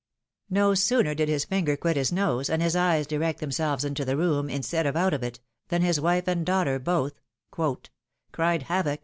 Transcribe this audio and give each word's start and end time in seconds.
No 0.49 0.73
sooner 0.73 1.13
did 1.13 1.29
his 1.29 1.45
finger 1.45 1.77
quit 1.77 1.95
his 1.95 2.11
nose, 2.11 2.49
and 2.49 2.59
his 2.59 2.75
eyes 2.75 3.05
direct 3.05 3.39
themselves 3.39 3.85
into 3.85 4.03
the 4.03 4.17
room, 4.17 4.49
instead 4.49 4.87
of 4.87 4.95
out 4.97 5.13
of 5.13 5.21
it, 5.21 5.39
than 5.67 5.83
his 5.83 6.01
wife 6.01 6.27
and 6.27 6.43
daughter 6.43 6.79
both 6.79 7.21
Cried" 7.51 8.63
Havock! 8.63 8.99